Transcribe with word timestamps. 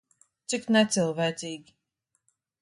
Cik 0.53 0.63
necilvēcīgi. 0.75 1.77